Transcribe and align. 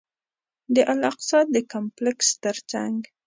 د 0.75 0.77
الاقصی 0.93 1.39
د 1.53 1.55
کمپلکس 1.71 2.27
تر 2.43 2.57
څنګ. 2.71 2.95